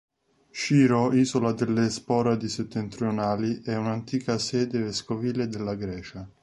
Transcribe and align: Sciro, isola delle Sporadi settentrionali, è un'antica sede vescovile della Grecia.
Sciro, 0.49 1.13
isola 1.13 1.51
delle 1.51 1.91
Sporadi 1.91 2.49
settentrionali, 2.49 3.61
è 3.61 3.75
un'antica 3.75 4.39
sede 4.39 4.79
vescovile 4.79 5.47
della 5.47 5.75
Grecia. 5.75 6.27